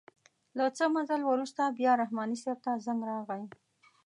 له 0.57 0.65
څه 0.77 0.85
مزل 0.95 1.21
وروسته 1.25 1.61
بیا 1.77 1.91
رحماني 2.01 2.37
صیب 2.43 2.57
ته 2.65 2.71
زنګ 2.85 3.01
راغئ. 3.09 3.43